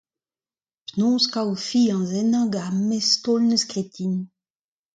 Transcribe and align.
Penaos 0.85 1.23
kaout 1.33 1.61
fiziañs 1.67 2.11
ennañ 2.21 2.45
gant 2.53 2.65
ar 2.69 2.75
mestaol 2.87 3.41
en 3.43 3.49
deus 3.51 3.63
graet 3.69 3.89
din? 3.95 4.15